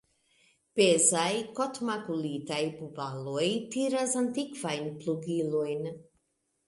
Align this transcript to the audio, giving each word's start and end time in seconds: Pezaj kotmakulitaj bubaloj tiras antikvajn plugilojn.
Pezaj 0.79 1.33
kotmakulitaj 1.59 2.59
bubaloj 2.79 3.45
tiras 3.77 4.17
antikvajn 4.23 4.89
plugilojn. 5.05 5.91